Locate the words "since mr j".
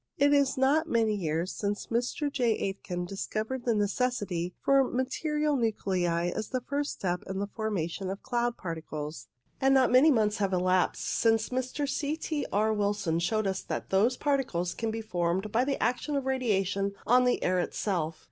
1.53-2.53